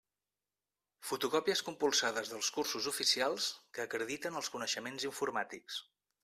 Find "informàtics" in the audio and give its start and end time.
5.13-5.79